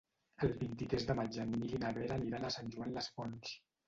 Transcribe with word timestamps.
El 0.45 0.51
vint-i-tres 0.59 1.03
de 1.09 1.15
maig 1.19 1.37
en 1.43 1.53
Nil 1.57 1.75
i 1.79 1.81
na 1.83 1.91
Vera 1.97 2.15
aniran 2.15 2.47
a 2.47 2.51
Sant 2.57 2.73
Joan 2.77 2.97
les 2.97 3.11
Fonts. 3.19 3.53